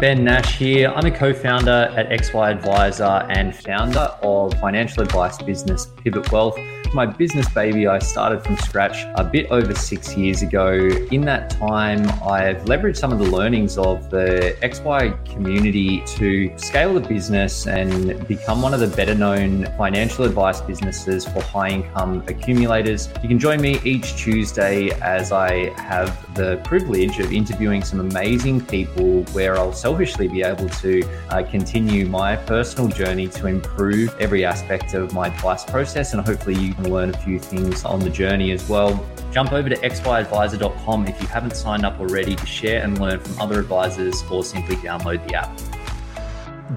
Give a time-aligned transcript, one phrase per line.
[0.00, 0.88] Ben Nash here.
[0.96, 6.56] I'm a co founder at XY Advisor and founder of financial advice business Pivot Wealth
[6.92, 10.72] my business baby I started from scratch a bit over six years ago.
[11.12, 16.94] In that time, I've leveraged some of the learnings of the XY community to scale
[16.94, 22.24] the business and become one of the better known financial advice businesses for high income
[22.26, 23.08] accumulators.
[23.22, 28.62] You can join me each Tuesday as I have the privilege of interviewing some amazing
[28.66, 34.44] people where I'll selfishly be able to uh, continue my personal journey to improve every
[34.44, 38.08] aspect of my advice process and hopefully you can learn a few things on the
[38.08, 39.04] journey as well.
[39.32, 43.40] Jump over to xyadvisor.com if you haven't signed up already to share and learn from
[43.40, 45.79] other advisors or simply download the app.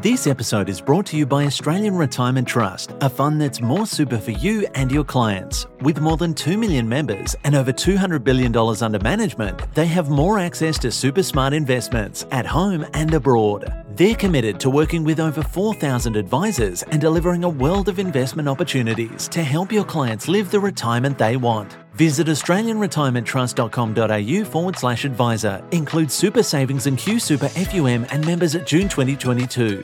[0.02, 4.18] This episode is brought to you by Australian Retirement Trust, a fund that's more super
[4.18, 5.68] for you and your clients.
[5.82, 10.40] With more than 2 million members and over $200 billion under management, they have more
[10.40, 13.72] access to super smart investments at home and abroad.
[13.96, 19.28] They're committed to working with over 4,000 advisors and delivering a world of investment opportunities
[19.28, 21.78] to help your clients live the retirement they want.
[21.94, 25.64] Visit AustralianRetirementTrust.com.au forward slash advisor.
[25.72, 29.84] Includes super savings and QSuper FUM and members at June 2022.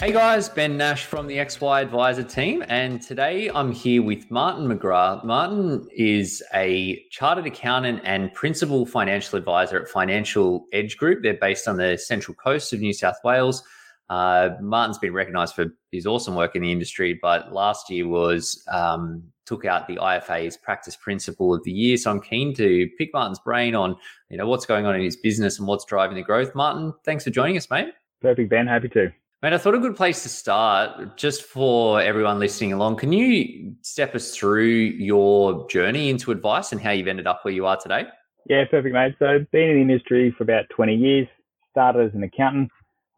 [0.00, 4.66] Hey guys, Ben Nash from the XY Advisor team, and today I'm here with Martin
[4.66, 5.22] McGrath.
[5.22, 11.22] Martin is a chartered accountant and principal financial advisor at Financial Edge Group.
[11.22, 13.62] They're based on the central coast of New South Wales.
[14.10, 18.62] Uh, Martin's been recognised for his awesome work in the industry, but last year was
[18.70, 21.96] um, took out the IFA's Practice Principal of the Year.
[21.96, 23.96] So I'm keen to pick Martin's brain on
[24.28, 26.54] you know what's going on in his business and what's driving the growth.
[26.54, 27.88] Martin, thanks for joining us, mate.
[28.20, 28.66] Perfect, Ben.
[28.66, 29.12] Happy to.
[29.42, 33.74] Mate, I thought a good place to start, just for everyone listening along, can you
[33.82, 37.76] step us through your journey into advice and how you've ended up where you are
[37.76, 38.04] today?
[38.48, 39.16] Yeah, perfect, mate.
[39.18, 41.26] So, been in the industry for about 20 years,
[41.72, 42.70] started as an accountant,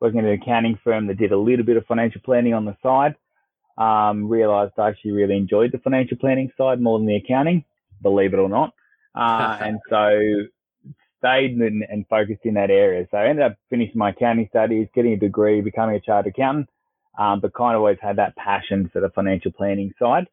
[0.04, 2.76] working at an accounting firm that did a little bit of financial planning on the
[2.82, 3.14] side.
[3.78, 7.64] Um, realized I actually really enjoyed the financial planning side more than the accounting,
[8.02, 8.74] believe it or not.
[9.14, 10.20] Uh, and so
[11.18, 13.06] stayed and, and, focused in that area.
[13.10, 16.68] So I ended up finishing my accounting studies, getting a degree, becoming a chartered accountant,
[17.18, 20.26] um, but kind of always had that passion for the financial planning side.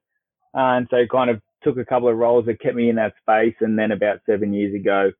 [0.53, 3.13] Uh, and so kind of took a couple of roles that kept me in that
[3.21, 3.55] space.
[3.61, 5.13] And then about seven years ago,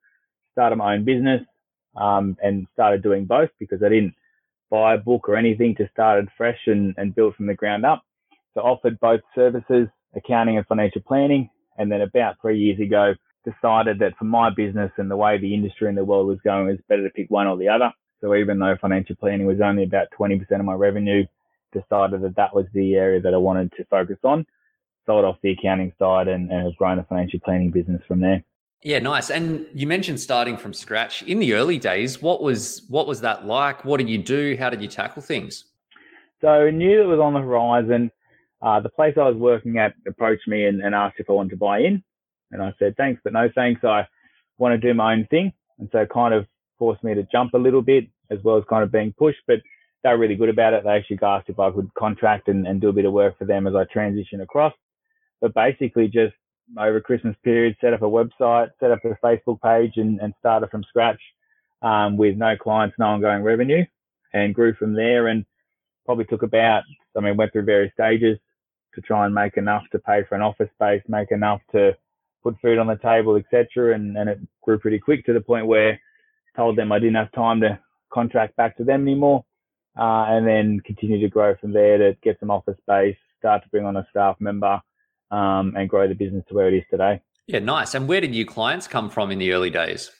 [0.52, 1.40] started my own business
[1.96, 4.14] um, and started doing both because I didn't
[4.72, 7.84] buy a book or anything to start it fresh and, and build from the ground
[7.84, 8.02] up.
[8.54, 11.50] So offered both services, accounting and financial planning.
[11.76, 13.12] And then about three years ago,
[13.44, 16.68] decided that for my business and the way the industry and the world was going,
[16.68, 17.92] it was better to pick one or the other.
[18.22, 21.26] So even though financial planning was only about 20% of my revenue,
[21.72, 24.46] decided that that was the area that I wanted to focus on.
[25.04, 28.44] Sold off the accounting side and, and have grown the financial planning business from there.
[28.84, 29.30] Yeah, nice.
[29.30, 32.20] And you mentioned starting from scratch in the early days.
[32.20, 33.84] What was what was that like?
[33.84, 34.56] What did you do?
[34.58, 35.64] How did you tackle things?
[36.40, 38.10] So knew it was on the horizon.
[38.60, 41.50] Uh, the place I was working at approached me and, and asked if I wanted
[41.50, 42.02] to buy in.
[42.50, 43.82] And I said, thanks, but no thanks.
[43.84, 44.06] I
[44.58, 45.52] want to do my own thing.
[45.78, 46.46] And so kind of
[46.78, 49.60] forced me to jump a little bit as well as kind of being pushed, but
[50.02, 50.84] they're really good about it.
[50.84, 53.44] They actually asked if I could contract and, and do a bit of work for
[53.44, 54.72] them as I transition across.
[55.40, 56.34] But basically just
[56.78, 60.70] over Christmas period, set up a website, set up a Facebook page and, and started
[60.70, 61.20] from scratch
[61.82, 63.84] um, with no clients, no ongoing revenue
[64.32, 65.44] and grew from there and
[66.04, 66.82] probably took about,
[67.16, 68.38] I mean, went through various stages
[68.94, 71.96] to try and make enough to pay for an office space, make enough to
[72.42, 73.94] put food on the table, etc.
[73.94, 77.16] And, and it grew pretty quick to the point where I told them I didn't
[77.16, 77.78] have time to
[78.12, 79.44] contract back to them anymore.
[79.98, 83.68] Uh, and then continue to grow from there to get some office space, start to
[83.68, 84.80] bring on a staff member,
[85.32, 87.20] um, and grow the business to where it is today.
[87.46, 87.94] Yeah, nice.
[87.94, 90.10] And where did your clients come from in the early days?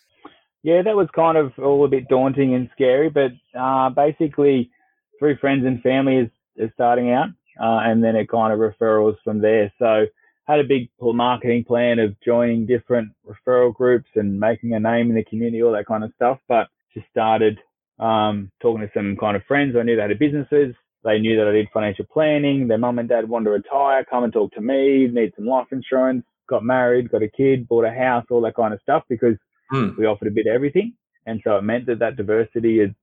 [0.64, 4.70] Yeah, that was kind of all a bit daunting and scary, but uh, basically
[5.18, 7.28] through friends and family is, is starting out,
[7.60, 9.72] uh, and then it kind of referrals from there.
[9.78, 10.06] So
[10.44, 15.16] had a big marketing plan of joining different referral groups and making a name in
[15.16, 16.38] the community, all that kind of stuff.
[16.48, 17.58] But just started
[17.98, 20.74] um, talking to some kind of friends I knew they had businesses.
[21.04, 22.68] They knew that I did financial planning.
[22.68, 25.66] Their mum and dad wanted to retire, come and talk to me, need some life
[25.72, 29.36] insurance, got married, got a kid, bought a house, all that kind of stuff because
[29.72, 29.96] mm.
[29.96, 30.94] we offered a bit of everything.
[31.26, 32.94] And so it meant that that diversity had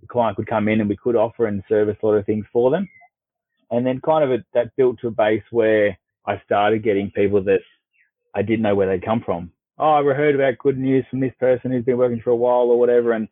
[0.00, 2.44] the client could come in and we could offer and service a lot of things
[2.52, 2.88] for them.
[3.70, 7.42] And then kind of a, that built to a base where I started getting people
[7.44, 7.60] that
[8.34, 9.52] I didn't know where they'd come from.
[9.78, 12.70] Oh, I heard about good news from this person who's been working for a while
[12.70, 13.12] or whatever.
[13.12, 13.28] And,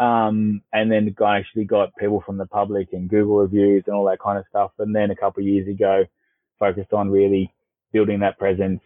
[0.00, 4.06] um, and then I actually got people from the public and Google reviews and all
[4.06, 4.72] that kind of stuff.
[4.78, 6.06] And then a couple of years ago,
[6.58, 7.52] focused on really
[7.92, 8.80] building that presence.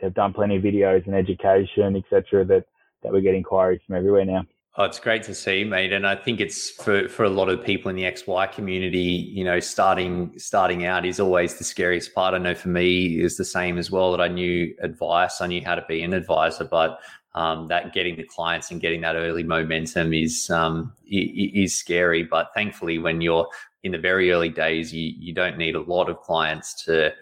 [0.00, 2.44] Have done plenty of videos and education, etc.
[2.44, 2.64] That
[3.02, 4.44] that we get inquiries from everywhere now.
[4.76, 5.92] Oh, it's great to see, mate.
[5.92, 9.44] And I think it's for, for a lot of people in the XY community, you
[9.44, 12.34] know, starting starting out is always the scariest part.
[12.34, 15.62] I know for me is the same as well that I knew advice, I knew
[15.64, 17.00] how to be an advisor, but
[17.34, 22.22] um, that getting the clients and getting that early momentum is um, is scary.
[22.22, 23.48] But thankfully, when you're
[23.82, 27.12] in the very early days, you you don't need a lot of clients to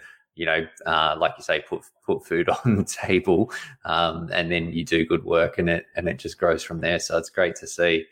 [0.41, 3.53] you know, uh, like you say, put put food on the table,
[3.85, 6.99] um, and then you do good work, and it and it just grows from there.
[6.99, 8.07] So it's great to see.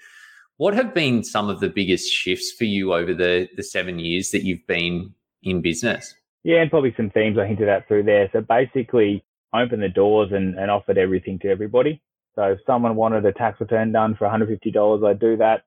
[0.59, 4.31] What have been some of the biggest shifts for you over the the seven years
[4.33, 6.15] that you've been in business?
[6.45, 8.29] Yeah, and probably some themes I hinted at through there.
[8.33, 9.25] So basically,
[9.55, 12.01] open the doors and, and offered everything to everybody.
[12.35, 15.63] So if someone wanted a tax return done for $150, I'd do that.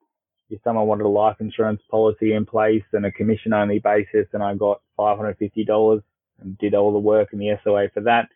[0.50, 4.44] If someone wanted a life insurance policy in place and a commission only basis, and
[4.44, 6.02] I got $550,
[6.42, 8.28] and did all the work in the SOA for that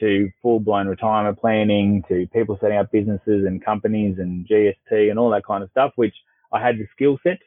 [0.00, 5.18] to full blown retirement planning to people setting up businesses and companies and GST and
[5.18, 6.14] all that kind of stuff, which
[6.52, 7.38] I had the skill set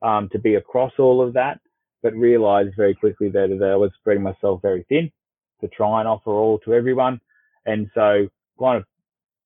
[0.00, 1.60] um, to be across all of that,
[2.02, 5.10] but realized very quickly that, that I was spreading myself very thin
[5.60, 7.20] to try and offer all to everyone.
[7.66, 8.28] And so
[8.58, 8.84] kind of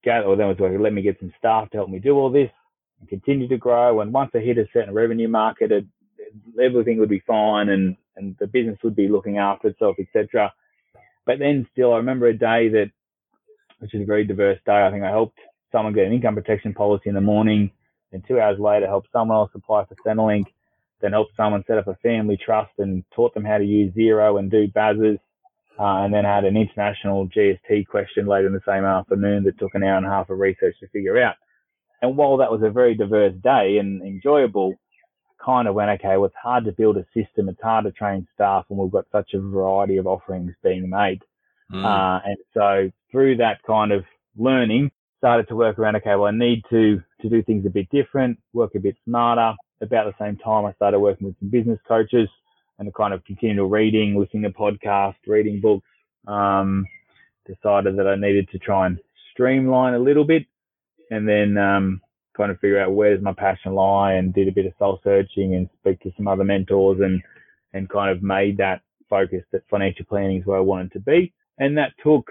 [0.05, 2.31] gather, or then was like, let me get some staff to help me do all
[2.31, 2.51] this
[3.01, 4.01] and continue to grow.
[4.01, 5.85] And once I hit a certain revenue market, it,
[6.63, 10.53] everything would be fine and and the business would be looking after itself, etc.
[11.25, 12.91] But then still, I remember a day that,
[13.79, 14.85] which is a very diverse day.
[14.87, 15.39] I think I helped
[15.71, 17.71] someone get an income protection policy in the morning,
[18.13, 20.45] and two hours later, helped someone else apply for Centrelink,
[21.01, 24.39] then helped someone set up a family trust and taught them how to use Xero
[24.39, 25.19] and do BASs,
[25.79, 29.75] uh, and then had an international GST question later in the same afternoon that took
[29.75, 31.37] an hour and a half of research to figure out.
[32.03, 34.75] And while that was a very diverse day and enjoyable,
[35.45, 37.49] kind of went, okay, well, it's hard to build a system.
[37.49, 41.21] It's hard to train staff and we've got such a variety of offerings being made.
[41.73, 41.85] Mm.
[41.85, 44.05] Uh, and so through that kind of
[44.37, 47.89] learning, started to work around, okay, well, I need to, to do things a bit
[47.91, 49.55] different, work a bit smarter.
[49.81, 52.29] About the same time, I started working with some business coaches
[52.87, 55.87] and kind of continual reading, listening to podcasts, reading books.
[56.27, 56.87] Um,
[57.47, 58.99] decided that I needed to try and
[59.33, 60.47] streamline a little bit.
[61.11, 62.01] And then, um,
[62.37, 65.01] kind of figure out where does my passion lie and did a bit of soul
[65.05, 67.23] searching and speak to some other mentors and,
[67.75, 68.81] and kind of made that
[69.11, 71.33] focus that financial planning is where I wanted to be.
[71.59, 72.31] And that took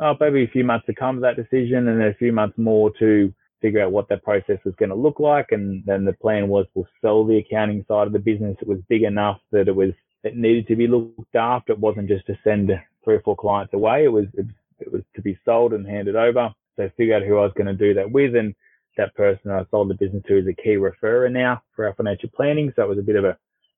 [0.00, 2.56] oh, maybe a few months to come to that decision and then a few months
[2.56, 5.48] more to figure out what that process was going to look like.
[5.50, 8.56] And then the plan was we'll sell the accounting side of the business.
[8.60, 9.90] It was big enough that it was,
[10.24, 11.72] it needed to be looked after.
[11.72, 12.70] It wasn't just to send
[13.04, 14.04] three or four clients away.
[14.04, 14.46] It was, it,
[14.78, 16.54] it was to be sold and handed over.
[16.76, 18.34] So figure out who I was going to do that with.
[18.34, 18.54] And
[18.96, 22.28] that person I sold the business to is a key referrer now for our financial
[22.34, 22.72] planning.
[22.76, 23.36] So it was a bit of a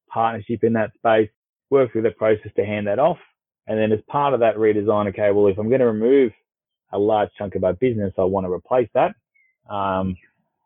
[0.09, 1.31] partnership in that space.
[1.71, 3.19] Worked through the process to hand that off.
[3.67, 6.33] And then as part of that redesign, okay, well, if I'm going to remove
[6.93, 9.15] a large chunk of our business, I want to replace that.
[9.71, 10.17] Um,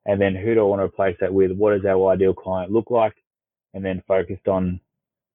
[0.07, 1.53] and then who do I want to replace that with?
[1.53, 3.15] What does our ideal client look like?
[3.75, 4.81] And then focused on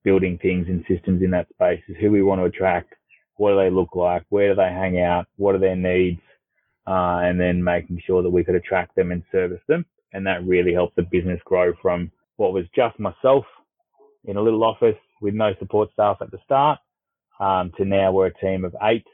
[0.04, 2.94] building things and systems in that space is who we want to attract.
[3.36, 4.24] What do they look like?
[4.30, 5.26] Where do they hang out?
[5.36, 6.20] What are their needs?
[6.86, 9.84] uh, and then making sure that we could attract them and service them.
[10.12, 13.44] And that really helped the business grow from what was just myself
[14.24, 16.78] in a little office with no support staff at the start
[17.40, 19.06] um, to now we're a team of eight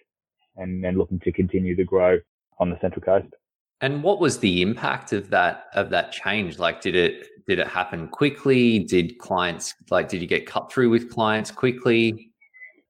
[0.57, 2.19] and, and looking to continue to grow
[2.59, 3.33] on the Central Coast.
[3.81, 6.59] And what was the impact of that of that change?
[6.59, 8.81] Like, did it did it happen quickly?
[8.81, 12.31] Did clients like did you get cut through with clients quickly?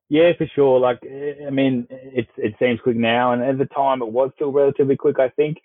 [0.09, 0.81] Yeah, for sure.
[0.81, 4.51] Like, I mean, it it seems quick now, and at the time it was still
[4.51, 5.19] relatively quick.
[5.19, 5.59] I think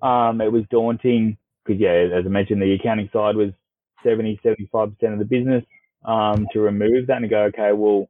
[0.00, 3.50] um, it was daunting because, yeah, as I mentioned, the accounting side was
[4.02, 5.64] 70, 75 percent of the business.
[6.04, 8.08] Um, to remove that and go, okay, we'll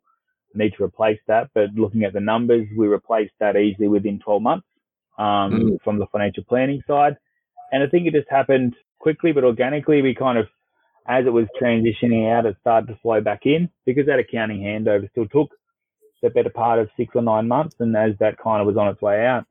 [0.55, 1.51] need to replace that.
[1.53, 4.67] But looking at the numbers, we replaced that easily within 12 months
[5.19, 5.83] um, mm.
[5.83, 7.17] from the financial planning side.
[7.73, 10.03] And I think it just happened quickly, but organically.
[10.03, 10.47] We kind of,
[11.07, 15.11] as it was transitioning out, it started to flow back in because that accounting handover
[15.11, 15.51] still took
[16.23, 17.77] the better part of six or nine months.
[17.81, 19.45] And as that kind of was on its way out,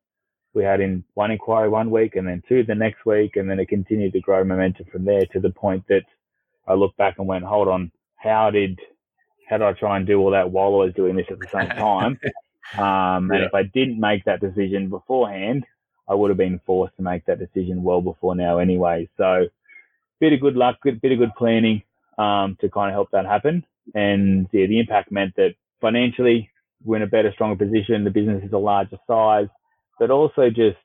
[0.54, 3.36] we had in one inquiry one week and then two the next week.
[3.36, 6.04] And then it continued to grow momentum from there to the point that
[6.68, 8.80] I looked back and went, hold on, how did,
[9.50, 11.48] how did I try and do all that while I was doing this at the
[11.48, 12.20] same time?
[12.78, 15.66] Um, and if I didn't make that decision beforehand,
[16.08, 19.10] I would have been forced to make that decision well before now anyway.
[19.18, 19.48] So
[20.20, 21.84] bit of good luck, good bit of good planning
[22.18, 23.66] um, to kind of help that happen.
[23.96, 26.50] And yeah, the impact meant that financially
[26.84, 28.04] we're in a better, stronger position.
[28.04, 29.48] The business is a larger size,
[30.00, 30.78] but also just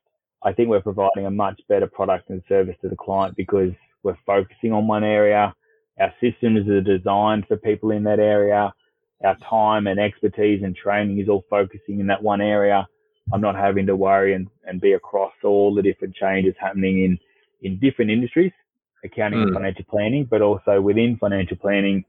[0.43, 4.19] I think we're providing a much better product and service to the client because we're
[4.27, 5.55] focusing on one area.
[5.99, 8.73] Our systems are designed for people in that area.
[9.25, 12.87] Our time and expertise and training is all focusing in that one area.
[13.33, 17.19] I'm not having to worry and, and be across all the different changes happening in,
[17.63, 18.53] in different industries,
[19.05, 19.45] accounting mm.
[19.45, 22.05] and financial planning, but also within financial planning,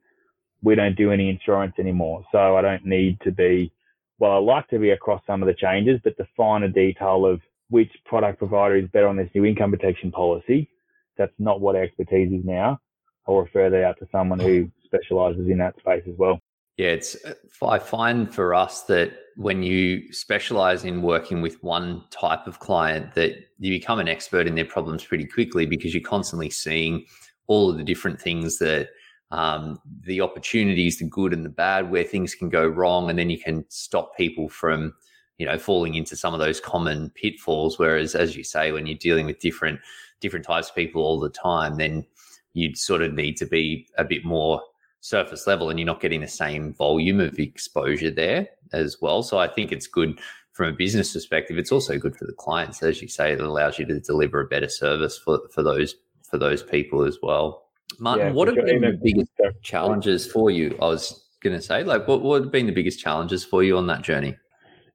[0.61, 2.23] we don't do any insurance anymore.
[2.31, 3.71] So I don't need to be,
[4.19, 7.41] well, I like to be across some of the changes, but the finer detail of
[7.69, 10.69] which product provider is better on this new income protection policy,
[11.17, 12.79] that's not what our expertise is now.
[13.27, 16.39] I'll refer that out to someone who specializes in that space as well.
[16.77, 17.34] Yeah, it's uh,
[17.65, 23.13] I find for us that when you specialize in working with one type of client
[23.15, 27.05] that you become an expert in their problems pretty quickly because you're constantly seeing
[27.48, 28.89] all of the different things that
[29.31, 33.29] um, the opportunities, the good and the bad, where things can go wrong, and then
[33.29, 34.93] you can stop people from
[35.39, 37.79] you know falling into some of those common pitfalls.
[37.79, 39.79] Whereas, as you say, when you're dealing with different
[40.19, 42.05] different types of people all the time, then
[42.53, 44.62] you'd sort of need to be a bit more
[45.07, 49.23] surface level and you're not getting the same volume of exposure there as well.
[49.23, 50.19] So I think it's good
[50.51, 51.57] from a business perspective.
[51.57, 54.47] It's also good for the clients, as you say, it allows you to deliver a
[54.47, 55.95] better service for, for those
[56.29, 57.69] for those people as well.
[57.99, 60.77] Martin, yeah, what have been the biggest challenges for you?
[60.81, 63.77] I was going to say, like, what, what have been the biggest challenges for you
[63.77, 64.35] on that journey?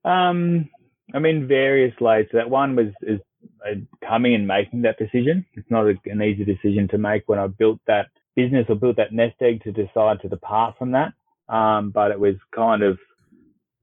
[0.05, 0.69] Um,
[1.15, 2.27] I mean, various layers.
[2.35, 3.21] That one was is
[3.67, 3.77] uh,
[4.07, 5.47] coming and making that decision.
[5.55, 7.23] It's not an easy decision to make.
[7.27, 10.93] When I built that business or built that nest egg to decide to depart from
[10.93, 11.13] that.
[11.49, 12.99] Um, but it was kind of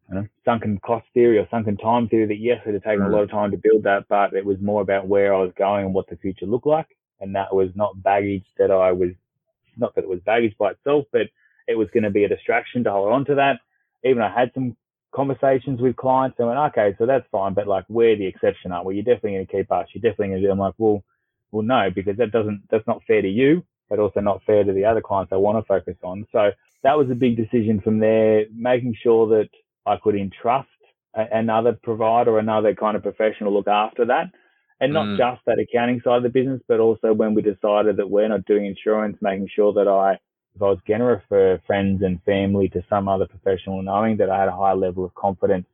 [0.10, 3.10] you know, sunken cost theory or sunken time theory that yes, it had taken a
[3.10, 5.86] lot of time to build that, but it was more about where I was going
[5.86, 6.88] and what the future looked like.
[7.22, 9.12] And that was not baggage that I was,
[9.78, 11.28] not that it was baggage by itself, but
[11.68, 13.60] it was going to be a distraction to hold on to that.
[14.04, 14.76] Even I had some
[15.14, 18.84] conversations with clients and went, okay, so that's fine, but like where the exception are,
[18.84, 19.88] well, you're definitely going to keep us.
[19.94, 20.52] You're definitely going to do.
[20.52, 21.04] I'm like, well,
[21.52, 24.72] well, no, because that doesn't, that's not fair to you but also not fair to
[24.72, 26.28] the other clients I want to focus on.
[26.32, 26.52] So
[26.84, 29.50] that was a big decision from there, making sure that
[29.86, 30.70] I could entrust
[31.14, 34.32] another provider another kind of professional look after that.
[34.82, 35.18] And not mm.
[35.18, 38.46] just that accounting side of the business, but also when we decided that we're not
[38.46, 40.14] doing insurance, making sure that I,
[40.56, 44.30] if I was going to refer friends and family to some other professional, knowing that
[44.30, 45.68] I had a high level of confidence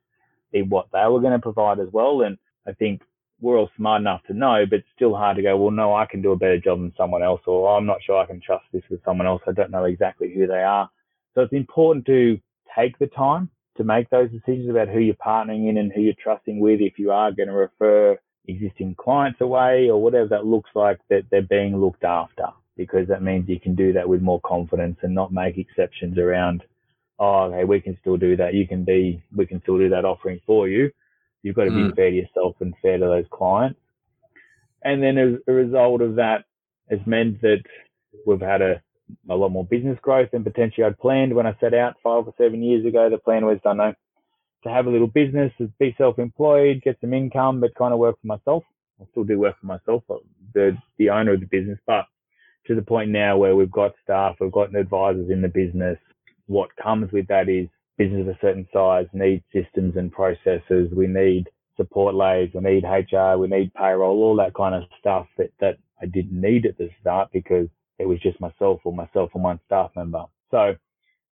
[0.52, 2.22] in what they were going to provide as well.
[2.22, 3.02] And I think
[3.40, 6.06] we're all smart enough to know, but it's still hard to go, well, no, I
[6.06, 8.64] can do a better job than someone else, or I'm not sure I can trust
[8.72, 9.42] this with someone else.
[9.46, 10.90] I don't know exactly who they are.
[11.34, 12.38] So it's important to
[12.76, 16.14] take the time to make those decisions about who you're partnering in and who you're
[16.22, 16.80] trusting with.
[16.80, 21.24] If you are going to refer existing clients away or whatever that looks like, that
[21.30, 25.14] they're being looked after, because that means you can do that with more confidence and
[25.14, 26.64] not make exceptions around,
[27.18, 28.54] oh, okay, we can still do that.
[28.54, 30.90] You can be, we can still do that offering for you
[31.46, 31.94] You've got to be mm.
[31.94, 33.78] fair to yourself and fair to those clients.
[34.82, 36.44] And then as a result of that,
[36.90, 37.62] has meant that
[38.26, 38.82] we've had a,
[39.30, 42.34] a lot more business growth than potentially I'd planned when I set out five or
[42.36, 43.08] seven years ago.
[43.08, 43.94] The plan was, I know,
[44.64, 48.26] to have a little business, be self-employed, get some income, but kind of work for
[48.26, 48.64] myself.
[49.00, 50.02] I still do work for myself,
[50.52, 52.06] the the owner of the business, but
[52.66, 55.98] to the point now where we've got staff, we've got advisors in the business.
[56.46, 60.90] What comes with that is business of a certain size needs systems and processes.
[60.94, 62.50] We need support layers.
[62.54, 63.36] We need HR.
[63.38, 66.90] We need payroll, all that kind of stuff that, that I didn't need at the
[67.00, 70.24] start because it was just myself or myself and one staff member.
[70.50, 70.74] So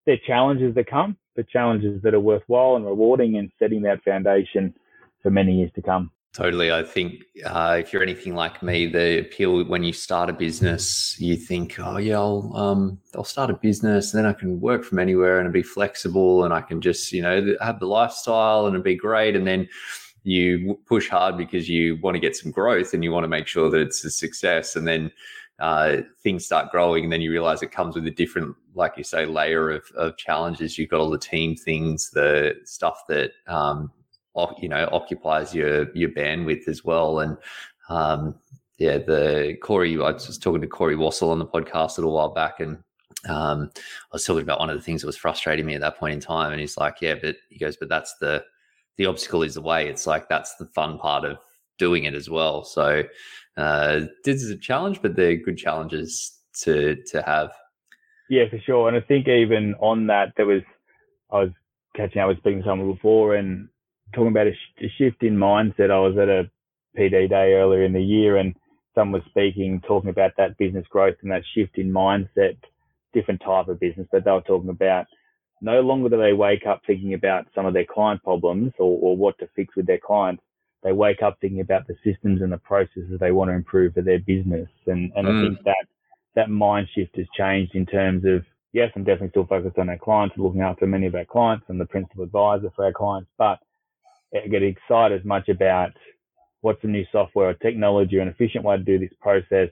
[0.07, 4.03] there are challenges that come, but challenges that are worthwhile and rewarding and setting that
[4.05, 4.75] foundation
[5.23, 6.11] for many years to come.
[6.35, 6.73] Totally.
[6.73, 11.15] I think uh, if you're anything like me, the appeal when you start a business,
[11.21, 14.83] you think, oh yeah, I'll um, I'll start a business, and then I can work
[14.83, 18.75] from anywhere and be flexible, and I can just you know have the lifestyle and
[18.75, 19.37] it'd be great.
[19.37, 19.69] And then
[20.25, 23.47] you push hard because you want to get some growth and you want to make
[23.47, 24.75] sure that it's a success.
[24.75, 25.13] And then
[25.61, 29.05] uh, things start growing, and then you realize it comes with a different, like you
[29.05, 30.79] say, layer of, of challenges.
[30.79, 33.93] You've got all the team things, the stuff that um,
[34.61, 37.21] you know occupies your your bandwidth as well.
[37.21, 37.37] And
[37.89, 38.35] um,
[38.79, 42.31] yeah, the Corey, I was talking to Corey Wassel on the podcast a little while
[42.31, 42.79] back, and
[43.29, 45.99] um, I was talking about one of the things that was frustrating me at that
[45.99, 46.53] point in time.
[46.53, 48.45] And he's like, "Yeah, but he goes, but that's the
[48.97, 49.89] the obstacle is the way.
[49.89, 51.39] It's like that's the fun part of
[51.79, 52.65] doing it as well.
[52.65, 53.03] So
[53.57, 57.53] uh, this is a challenge, but they're good challenges to to have.
[58.31, 58.89] Yeah, for sure.
[58.89, 60.63] And I think even on that, there was
[61.31, 61.51] I was
[61.95, 63.69] catching up with speaking to someone before, and
[64.15, 65.91] talking about a, sh- a shift in mindset.
[65.91, 66.51] I was at a
[66.99, 68.55] PD day earlier in the year and
[68.95, 72.57] someone was speaking, talking about that business growth and that shift in mindset,
[73.13, 75.07] different type of business, but they were talking about
[75.61, 79.17] no longer do they wake up thinking about some of their client problems or, or
[79.17, 80.43] what to fix with their clients.
[80.83, 84.03] They wake up thinking about the systems and the processes they want to improve for
[84.03, 84.69] their business.
[84.87, 85.31] And, and mm.
[85.31, 85.87] I think that
[86.35, 89.99] that mind shift has changed in terms of, yes, I'm definitely still focused on our
[89.99, 93.31] clients, and looking after many of our clients and the principal advisor for our clients,
[93.39, 93.59] but
[94.51, 95.93] get excited as much about
[96.61, 99.69] what's the new software or technology or an efficient way to do this process.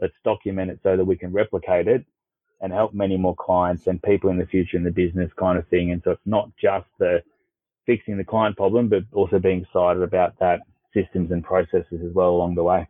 [0.00, 2.04] Let's document it so that we can replicate it
[2.60, 5.66] and help many more clients and people in the future in the business kind of
[5.68, 5.90] thing.
[5.90, 7.22] And so it's not just the
[7.86, 10.60] fixing the client problem, but also being excited about that
[10.94, 12.88] systems and processes as well along the way.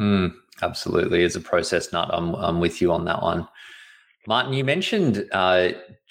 [0.00, 1.24] Mm, absolutely.
[1.24, 3.46] As a process nut, I'm, I'm with you on that one.
[4.26, 5.70] Martin, you mentioned uh,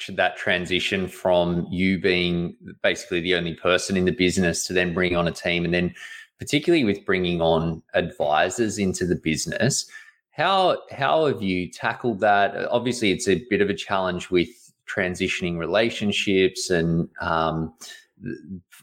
[0.10, 5.15] that transition from you being basically the only person in the business to then bring
[5.15, 5.94] on a team, and then
[6.38, 9.89] particularly with bringing on advisors into the business.
[10.32, 12.56] How how have you tackled that?
[12.70, 14.50] Obviously, it's a bit of a challenge with
[14.89, 17.74] transitioning relationships and um,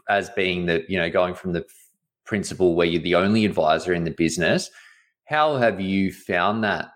[0.08, 1.66] as being the you know going from the
[2.24, 4.70] principal where you're the only advisor in the business.
[5.24, 6.88] How have you found that?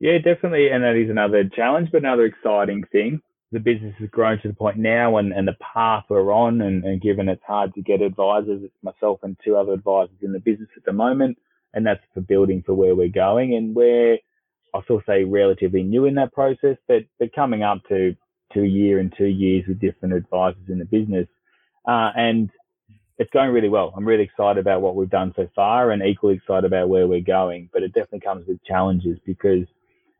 [0.00, 0.68] Yeah, definitely.
[0.70, 3.20] And that is another challenge, but another exciting thing.
[3.52, 6.84] The business has grown to the point now and, and the path we're on, and,
[6.84, 10.40] and given it's hard to get advisors, it's myself and two other advisors in the
[10.40, 11.38] business at the moment.
[11.72, 13.54] And that's for building for where we're going.
[13.54, 14.18] And we're,
[14.74, 18.16] I'll still say, relatively new in that process, but, but coming up to,
[18.54, 21.28] to a year and two years with different advisors in the business.
[21.86, 22.50] Uh, and
[23.18, 23.94] it's going really well.
[23.96, 27.20] I'm really excited about what we've done so far and equally excited about where we're
[27.20, 27.70] going.
[27.72, 29.66] But it definitely comes with challenges because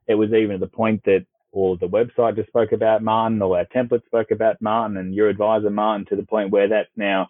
[0.07, 3.55] it was even at the point that all the website just spoke about Martin, all
[3.55, 7.29] our templates spoke about Martin and your advisor Martin to the point where that's now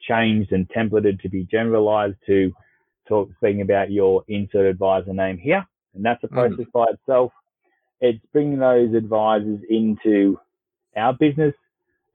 [0.00, 2.52] changed and templated to be generalized to
[3.08, 5.66] talk speaking about your insert advisor name here.
[5.94, 6.32] And that's a mm.
[6.32, 6.72] process mm.
[6.72, 7.32] by itself.
[8.00, 10.38] It's bringing those advisors into
[10.96, 11.54] our business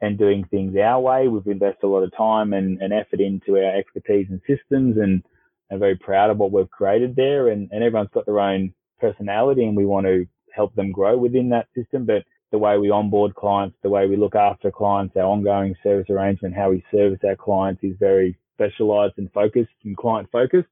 [0.02, 1.28] and doing things our way.
[1.28, 5.24] We've invested a lot of time and, and effort into our expertise and systems and
[5.72, 7.50] are very proud of what we've created there.
[7.50, 11.50] And, and everyone's got their own personality and we want to help them grow within
[11.50, 12.06] that system.
[12.06, 16.10] But the way we onboard clients, the way we look after clients, our ongoing service
[16.10, 20.70] arrangement, how we service our clients is very specialized and focused and client focused.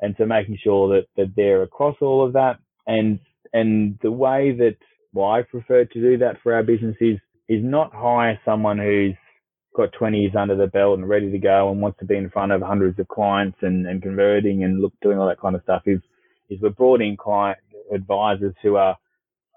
[0.00, 2.58] And so making sure that, that they're across all of that.
[2.86, 3.20] And,
[3.52, 4.76] and the way that
[5.12, 7.18] well, I prefer to do that for our business is,
[7.48, 9.14] is not hire someone who's
[9.76, 12.30] got 20 years under the belt and ready to go and wants to be in
[12.30, 15.62] front of hundreds of clients and, and converting and look, doing all that kind of
[15.62, 16.00] stuff is
[16.50, 17.58] is we're brought in client
[17.92, 18.96] advisors who are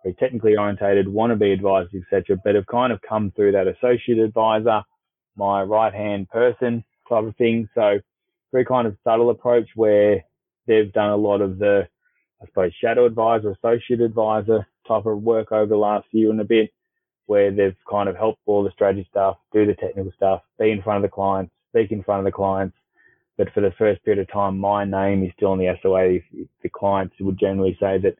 [0.03, 3.67] very technically orientated, want to be advisors, etc., but have kind of come through that
[3.67, 4.81] associate advisor,
[5.35, 7.67] my right hand person type of thing.
[7.73, 7.99] So
[8.51, 10.23] very kind of subtle approach where
[10.67, 11.87] they've done a lot of the,
[12.41, 16.45] I suppose, shadow advisor, associate advisor type of work over the last year and a
[16.45, 16.71] bit,
[17.25, 20.81] where they've kind of helped all the strategy stuff, do the technical stuff, be in
[20.81, 22.75] front of the clients, speak in front of the clients,
[23.37, 26.19] but for the first period of time, my name is still on the SOA.
[26.61, 28.15] The clients would generally say that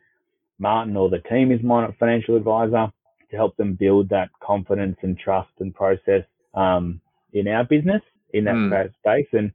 [0.59, 2.91] Martin or the team is my financial advisor
[3.29, 6.23] to help them build that confidence and trust and process
[6.53, 8.01] um, in our business
[8.33, 8.93] in that mm.
[8.99, 9.27] space.
[9.33, 9.51] And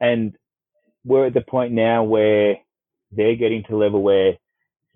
[0.00, 0.36] and
[1.04, 2.56] we're at the point now where
[3.12, 4.36] they're getting to a level where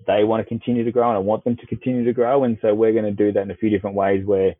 [0.07, 2.45] they want to continue to grow and I want them to continue to grow.
[2.45, 4.55] And so we're going to do that in a few different ways where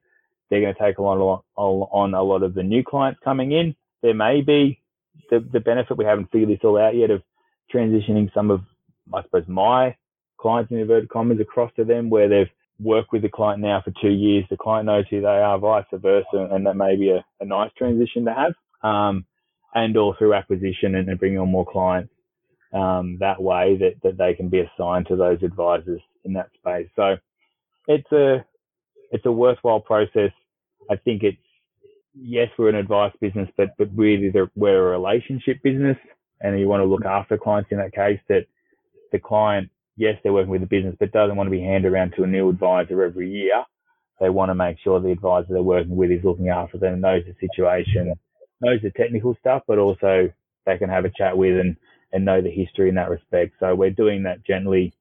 [0.49, 3.75] they're going to take a lot on a lot of the new clients coming in.
[4.03, 4.80] There may be
[5.31, 7.23] the, the benefit, we haven't figured this all out yet, of
[7.75, 8.61] transitioning some of,
[9.13, 9.97] I suppose, my
[10.39, 13.93] clients in inverted commas across to them where they've worked with the client now for
[14.01, 14.45] two years.
[14.49, 17.71] The client knows who they are, vice versa, and that may be a, a nice
[17.77, 18.55] transition to have.
[18.83, 19.27] Um,
[19.75, 22.13] and or through acquisition and, and bringing on more clients
[22.73, 26.89] um, that way that, that they can be assigned to those advisors in that space.
[26.97, 27.17] So
[27.89, 28.45] it's a
[29.11, 30.31] it's a worthwhile process.
[30.91, 31.39] I think it's
[32.15, 35.97] yes, we're an advice business, but but really we're a relationship business,
[36.41, 38.21] and you want to look after clients in that case.
[38.29, 38.47] That
[39.13, 42.15] the client, yes, they're working with the business, but doesn't want to be handed around
[42.17, 43.65] to a new advisor every year.
[44.21, 47.25] They want to make sure the advisor they're working with is looking after them, knows
[47.27, 48.15] the situation,
[48.61, 50.31] knows the technical stuff, but also
[50.67, 51.77] they can have a chat with and
[52.13, 53.55] and know the history in that respect.
[53.61, 54.93] So we're doing that gently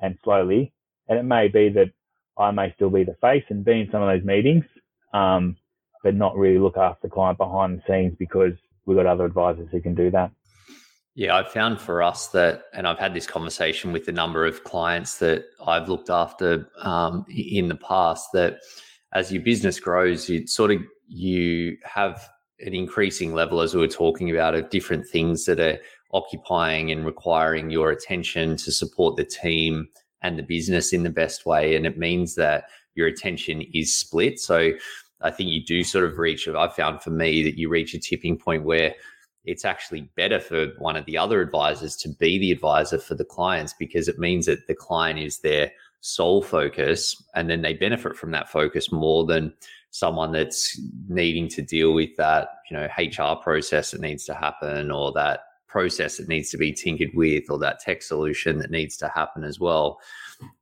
[0.00, 0.72] and slowly,
[1.08, 1.92] and it may be that
[2.38, 4.64] I may still be the face and be in some of those meetings.
[5.14, 5.56] Um,
[6.06, 8.52] but not really look after the client behind the scenes because
[8.84, 10.30] we've got other advisors who can do that.
[11.16, 14.62] Yeah, I've found for us that, and I've had this conversation with a number of
[14.62, 18.58] clients that I've looked after um, in the past, that
[19.14, 22.28] as your business grows, you sort of you have
[22.60, 25.78] an increasing level, as we were talking about, of different things that are
[26.12, 29.88] occupying and requiring your attention to support the team
[30.22, 31.74] and the business in the best way.
[31.74, 34.38] And it means that your attention is split.
[34.38, 34.70] So
[35.22, 37.98] I think you do sort of reach, I've found for me that you reach a
[37.98, 38.94] tipping point where
[39.46, 43.24] it's actually better for one of the other advisors to be the advisor for the
[43.24, 48.16] clients because it means that the client is their sole focus and then they benefit
[48.16, 49.52] from that focus more than
[49.90, 54.90] someone that's needing to deal with that you know hr process that needs to happen
[54.90, 55.40] or that
[55.76, 59.44] process that needs to be tinkered with or that tech solution that needs to happen
[59.44, 60.00] as well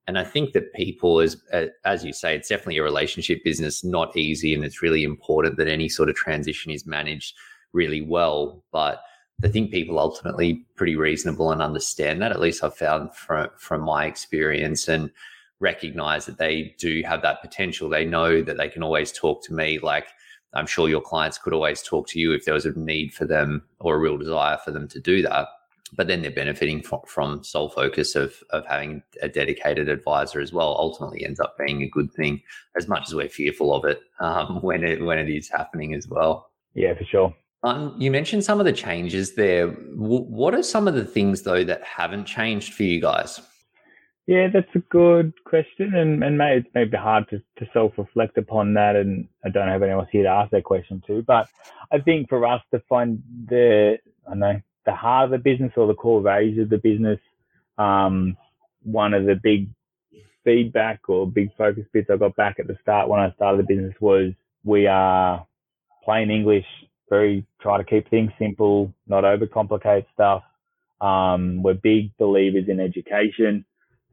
[0.09, 1.37] and i think that people as
[1.85, 5.69] as you say it's definitely a relationship business not easy and it's really important that
[5.69, 7.37] any sort of transition is managed
[7.73, 9.03] really well but
[9.43, 12.31] I think people ultimately pretty reasonable and understand that.
[12.31, 15.11] At least I've found from from my experience, and
[15.61, 17.89] recognize that they do have that potential.
[17.89, 19.81] They know that they can always talk to me.
[19.81, 20.07] Like
[20.55, 23.25] I'm sure your clients could always talk to you if there was a need for
[23.25, 25.49] them or a real desire for them to do that.
[25.97, 30.53] But then they're benefiting from, from sole focus of of having a dedicated advisor as
[30.53, 30.77] well.
[30.79, 32.43] Ultimately, ends up being a good thing,
[32.77, 36.09] as much as we're fearful of it um, when it when it is happening as
[36.09, 36.51] well.
[36.75, 37.35] Yeah, for sure.
[37.63, 39.69] Um, you mentioned some of the changes there.
[39.69, 43.41] W- what are some of the things though that haven't changed for you guys?
[44.27, 48.39] Yeah, that's a good question, and and maybe it's maybe hard to, to self reflect
[48.39, 51.23] upon that, and I don't have anyone here to ask that question to.
[51.23, 51.49] But
[51.93, 55.73] I think for us to find the I don't know the heart of the business
[55.77, 57.21] or the core values of the business,
[57.79, 58.37] um,
[58.83, 59.69] one of the big
[60.45, 63.75] feedback or big focus bits I got back at the start when I started the
[63.75, 64.33] business was
[64.65, 65.47] we are
[66.05, 66.67] plain English
[67.11, 70.43] very try to keep things simple, not overcomplicate stuff.
[71.01, 73.65] Um, we're big believers in education.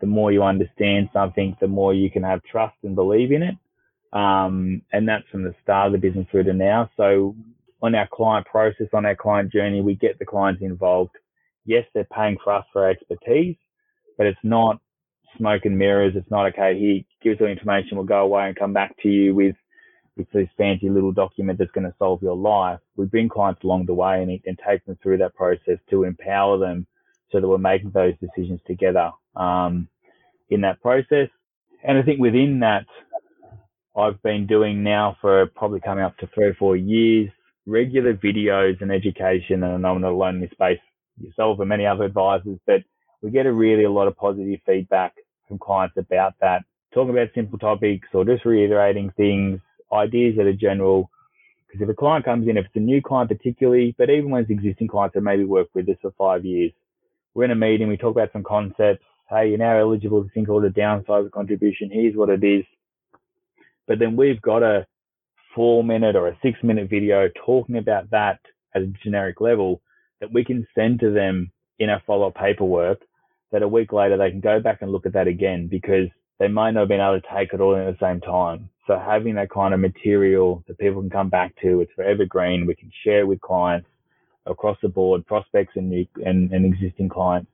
[0.02, 3.56] The more you understand something, the more you can have trust and believe in it.
[4.14, 6.90] Um, and that's from the start of the business through to now.
[6.98, 7.36] So
[7.82, 11.12] on our client process, on our client journey, we get the clients involved.
[11.66, 13.56] Yes, they're paying for us for our expertise,
[14.18, 14.82] but it's not
[15.38, 16.14] smoke and mirrors.
[16.16, 16.78] It's not okay.
[16.78, 17.98] Here, give us information.
[17.98, 19.56] We'll go away and come back to you with
[20.18, 22.80] it's this fancy little document that's going to solve your life.
[22.98, 26.58] We bring clients along the way and, and take them through that process to empower
[26.58, 26.86] them
[27.32, 29.88] so that we're making those decisions together um,
[30.52, 31.30] in that process.
[31.84, 32.86] And I think within that,
[33.98, 37.30] I've been doing now for probably coming up to three or four years,
[37.66, 39.64] regular videos and education.
[39.64, 40.80] And I'm not alone in this space
[41.20, 42.82] yourself and many other advisors, but
[43.22, 45.14] we get a really a lot of positive feedback
[45.48, 46.64] from clients about that.
[46.94, 49.60] Talking about simple topics or just reiterating things,
[49.94, 51.10] ideas that are general.
[51.68, 54.42] Because if a client comes in, if it's a new client particularly, but even when
[54.44, 56.72] it's existing clients that maybe worked with us for five years,
[57.34, 59.06] we're in a meeting, we talk about some concepts.
[59.32, 61.89] Hey, you're now eligible to think called a downsizer contribution.
[61.89, 62.65] Here's what it is.
[63.88, 64.86] But then we've got a
[65.56, 68.39] four minute or a six minute video talking about that
[68.76, 69.82] at a generic level
[70.20, 73.00] that we can send to them in our follow up paperwork
[73.54, 76.50] that a week later they can go back and look at that again because they
[76.50, 78.70] might not have been able to take it all in at the same time.
[78.86, 82.65] So having that kind of material that people can come back to, it's forever green.
[82.65, 83.88] We can share with clients
[84.46, 87.51] across the board, prospects and new and, and existing clients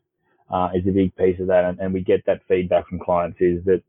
[0.49, 1.65] uh, is a big piece of that.
[1.65, 3.83] And, and we get that feedback from clients is that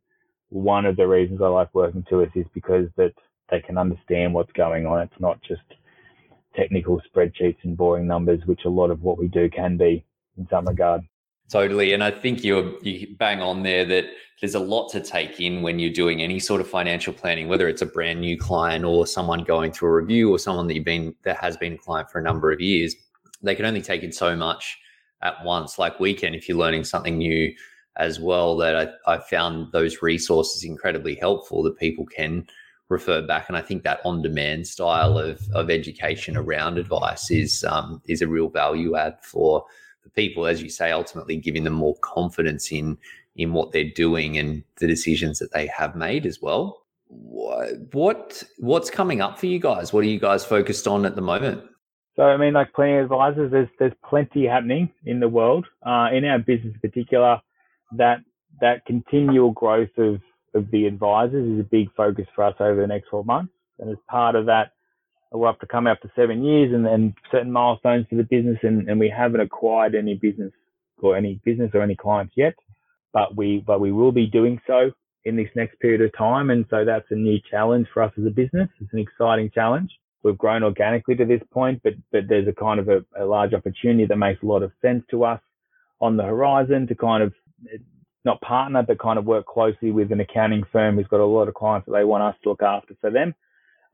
[0.51, 3.13] one of the reasons I like working to us is because that
[3.51, 5.01] they can understand what's going on.
[5.01, 5.63] It's not just
[6.57, 10.05] technical spreadsheets and boring numbers, which a lot of what we do can be
[10.37, 11.03] in some regard.
[11.51, 11.95] Totally.
[11.95, 14.05] And I think you're you bang on there that
[14.41, 17.69] there's a lot to take in when you're doing any sort of financial planning, whether
[17.69, 20.85] it's a brand new client or someone going through a review or someone that you've
[20.85, 22.95] been that has been a client for a number of years.
[23.43, 24.77] They can only take in so much
[25.23, 27.53] at once, like we can if you're learning something new
[27.97, 28.57] as well.
[28.57, 28.77] That
[29.07, 32.47] I, I found those resources incredibly helpful that people can
[32.89, 33.49] refer back.
[33.49, 38.29] And I think that on-demand style of of education around advice is um, is a
[38.29, 39.65] real value add for
[40.01, 42.97] for people, as you say, ultimately giving them more confidence in
[43.37, 46.83] in what they're doing and the decisions that they have made as well.
[47.09, 49.93] What what's coming up for you guys?
[49.93, 51.65] What are you guys focused on at the moment?
[52.19, 55.67] So I mean, like of advisors, there's there's plenty happening in the world.
[55.87, 57.41] Uh, in our business in particular,
[57.97, 58.19] that
[58.61, 60.21] that continual growth of
[60.53, 63.53] of the advisors is a big focus for us over the next 12 months.
[63.79, 64.73] And as part of that,
[65.31, 68.89] we're up to come after seven years and, and certain milestones for the business and,
[68.89, 70.53] and we haven't acquired any business
[71.01, 72.55] or any business or any clients yet,
[73.13, 74.91] but we, but we will be doing so
[75.25, 76.51] in this next period of time.
[76.51, 78.69] And so that's a new challenge for us as a business.
[78.81, 79.91] It's an exciting challenge.
[80.23, 83.55] We've grown organically to this point, but, but there's a kind of a, a large
[83.55, 85.41] opportunity that makes a lot of sense to us
[86.01, 87.33] on the horizon to kind of
[88.25, 91.49] not partner, but kind of work closely with an accounting firm who's got a lot
[91.49, 93.35] of clients that they want us to look after for them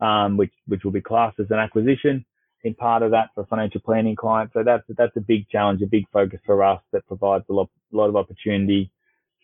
[0.01, 2.25] um, which which will be classed as an acquisition
[2.63, 4.53] in part of that for financial planning clients.
[4.55, 7.71] So that's that's a big challenge, a big focus for us that provides a lot,
[7.93, 8.91] a lot of opportunity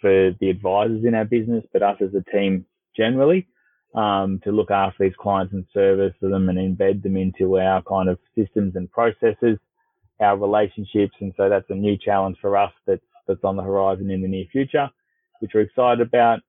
[0.00, 2.64] for the advisors in our business, but us as a team
[2.96, 3.46] generally
[3.94, 8.08] um, to look after these clients and service them and embed them into our kind
[8.08, 9.58] of systems and processes,
[10.20, 11.14] our relationships.
[11.20, 14.28] And so that's a new challenge for us that's, that's on the horizon in the
[14.28, 14.88] near future,
[15.40, 16.40] which we're excited about,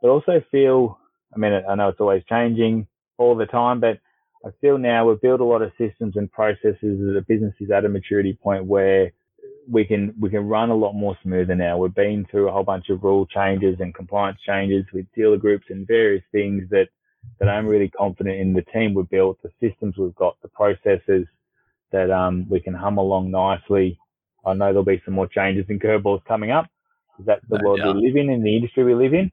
[0.00, 0.98] but also feel,
[1.34, 2.86] I mean, I know it's always changing
[3.18, 3.98] all the time, but
[4.46, 7.70] I feel now we've built a lot of systems and processes that the business is
[7.70, 9.12] at a maturity point where
[9.70, 11.76] we can we can run a lot more smoother now.
[11.78, 15.66] We've been through a whole bunch of rule changes and compliance changes with dealer groups
[15.68, 16.88] and various things that
[17.38, 21.26] that I'm really confident in the team we've built, the systems we've got, the processes
[21.92, 23.98] that um, we can hum along nicely.
[24.46, 26.66] I know there'll be some more changes and curveballs coming up.
[27.18, 27.92] That's the world yeah.
[27.92, 29.30] we live in, in the industry we live in.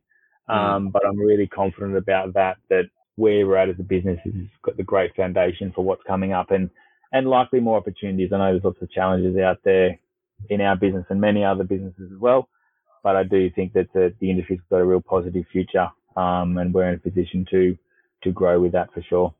[0.49, 0.55] Mm.
[0.55, 2.57] Um, but I'm really confident about that.
[2.69, 6.33] That where we're at as a business has got the great foundation for what's coming
[6.33, 6.69] up and
[7.13, 8.31] and likely more opportunities.
[8.33, 9.97] I know there's lots of challenges out there
[10.49, 12.49] in our business and many other businesses as well.
[13.03, 16.73] But I do think that the, the industry's got a real positive future, um, and
[16.73, 17.77] we're in a position to
[18.23, 19.33] to grow with that for sure.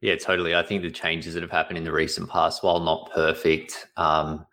[0.00, 0.54] Yeah, totally.
[0.54, 4.46] I think the changes that have happened in the recent past, while not perfect, um,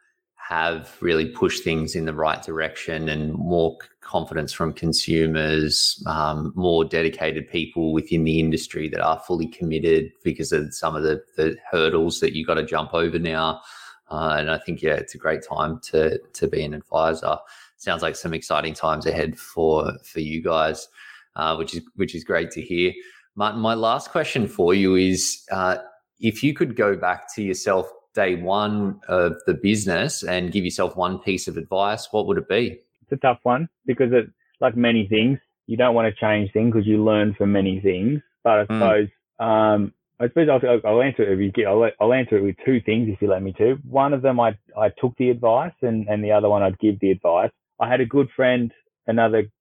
[0.47, 6.85] have really pushed things in the right direction and more confidence from consumers, um, more
[6.85, 11.55] dedicated people within the industry that are fully committed because of some of the, the
[11.71, 13.59] hurdles that you've got to jump over now.
[14.09, 17.37] Uh, and I think yeah, it's a great time to to be an advisor.
[17.77, 20.87] Sounds like some exciting times ahead for for you guys,
[21.35, 22.93] uh, which is which is great to hear.
[23.35, 25.77] Martin, my last question for you is: uh,
[26.19, 30.95] if you could go back to yourself day one of the business and give yourself
[30.95, 32.79] one piece of advice, what would it be?
[33.01, 35.37] It's a tough one because it, like many things,
[35.67, 38.21] you don't want to change things because you learn from many things.
[38.43, 38.67] But I mm.
[38.67, 42.43] suppose um, I suppose I'll, I'll answer it if you get, I'll, I'll, answer it
[42.43, 43.75] with two things if you let me to.
[43.87, 46.99] One of them, I, I took the advice and, and the other one, I'd give
[46.99, 47.51] the advice.
[47.79, 48.71] I had a good friend,
[49.07, 49.51] another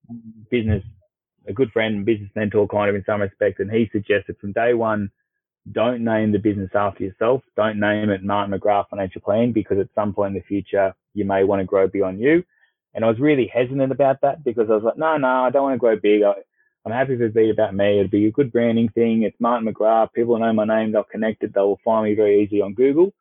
[0.50, 0.84] business,
[1.48, 4.74] a good friend, business mentor kind of in some respect, and he suggested from day
[4.74, 5.10] one,
[5.72, 7.42] don't name the business after yourself.
[7.56, 11.24] Don't name it Martin McGrath Financial Plan because at some point in the future, you
[11.24, 12.44] may want to grow beyond you.
[12.94, 15.62] And I was really hesitant about that because I was like, no, no, I don't
[15.62, 16.22] want to grow big.
[16.22, 16.34] I,
[16.84, 17.98] I'm happy for be about me.
[17.98, 19.22] It'd be a good branding thing.
[19.22, 20.12] It's Martin McGrath.
[20.12, 20.92] People know my name.
[20.92, 21.54] They'll connect it.
[21.54, 23.12] They will find me very easy on Google.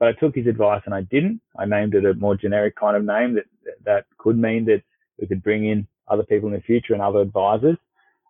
[0.00, 1.40] But I took his advice and I didn't.
[1.56, 3.44] I named it a more generic kind of name that
[3.84, 4.82] that could mean that
[5.20, 7.78] we could bring in other people in the future and other advisors.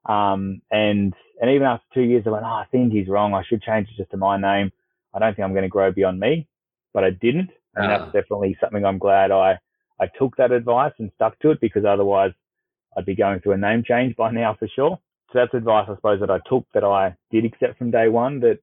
[0.04, 3.34] Um, and and even after two years, I went, oh, I think he's wrong.
[3.34, 4.70] I should change it just to my name.
[5.14, 6.46] I don't think I'm going to grow beyond me,
[6.92, 7.50] but I didn't.
[7.74, 7.98] And uh.
[7.98, 9.58] that's definitely something I'm glad I
[9.98, 12.32] I took that advice and stuck to it because otherwise
[12.96, 14.98] I'd be going through a name change by now for sure.
[15.32, 18.40] So that's advice, I suppose, that I took that I did accept from day one
[18.40, 18.58] that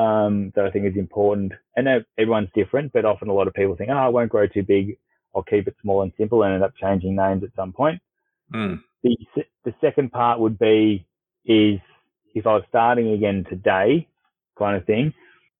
[0.00, 1.52] um, that I think is important.
[1.76, 4.62] And everyone's different, but often a lot of people think, oh, I won't grow too
[4.62, 4.98] big.
[5.34, 8.00] I'll keep it small and simple and end up changing names at some point.
[8.52, 8.82] Mm.
[9.02, 9.16] The,
[9.64, 11.06] the second part would be
[11.44, 11.80] is
[12.34, 14.08] if I was starting again today
[14.58, 15.14] kind of thing,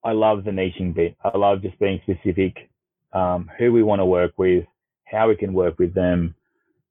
[0.05, 1.17] I love the niching bit.
[1.23, 2.71] I love just being specific,
[3.13, 4.65] um, who we want to work with,
[5.05, 6.35] how we can work with them,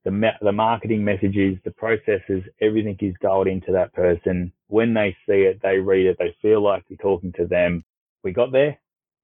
[0.05, 4.51] the, the marketing messages, the processes, everything is dialed into that person.
[4.67, 7.83] When they see it, they read it, they feel like you're talking to them.
[8.23, 8.77] We got there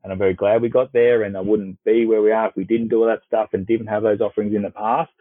[0.04, 2.56] and I'm very glad we got there and I wouldn't be where we are if
[2.56, 5.12] we didn't do all that stuff and didn't have those offerings in the past.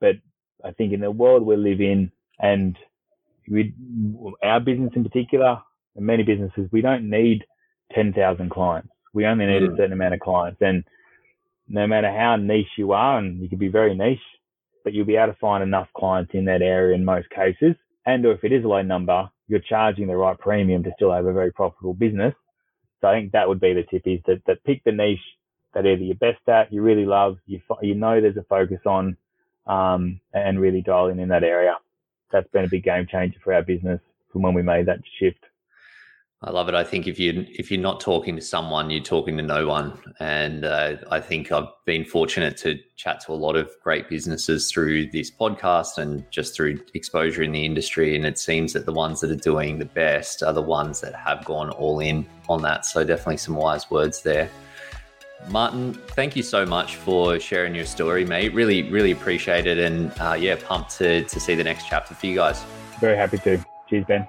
[0.00, 0.16] But
[0.64, 2.76] I think in the world we live in and
[3.48, 3.74] we,
[4.42, 5.60] our business in particular
[5.96, 7.44] and many businesses, we don't need
[7.94, 8.88] 10,000 clients.
[9.12, 9.72] We only need mm.
[9.72, 10.84] a certain amount of clients and
[11.68, 14.18] no matter how niche you are, and you can be very niche,
[14.84, 17.74] but you'll be able to find enough clients in that area in most cases.
[18.06, 21.26] And if it is a low number, you're charging the right premium to still have
[21.26, 22.34] a very profitable business.
[23.00, 25.18] So I think that would be the tip is that, that pick the niche
[25.74, 29.16] that either you're best at, you really love, you, you know there's a focus on,
[29.66, 31.76] um, and really dial in in that area.
[32.30, 34.00] That's been a big game changer for our business
[34.32, 35.44] from when we made that shift.
[36.46, 36.74] I love it.
[36.74, 39.98] I think if you if you're not talking to someone, you're talking to no one.
[40.20, 44.70] And uh, I think I've been fortunate to chat to a lot of great businesses
[44.70, 48.14] through this podcast and just through exposure in the industry.
[48.14, 51.14] And it seems that the ones that are doing the best are the ones that
[51.14, 52.84] have gone all in on that.
[52.84, 54.50] So definitely some wise words there.
[55.48, 58.52] Martin, thank you so much for sharing your story, mate.
[58.52, 59.78] Really, really appreciate it.
[59.78, 62.62] And uh, yeah, pumped to to see the next chapter for you guys.
[63.00, 63.64] Very happy to.
[63.88, 64.26] Cheers, Ben.